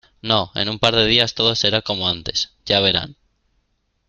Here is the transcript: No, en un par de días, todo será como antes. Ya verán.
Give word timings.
No, 0.23 0.51
en 0.55 0.67
un 0.67 0.79
par 0.79 0.95
de 0.95 1.05
días, 1.05 1.35
todo 1.35 1.53
será 1.53 1.83
como 1.83 2.09
antes. 2.09 2.49
Ya 2.65 2.79
verán. 2.79 3.17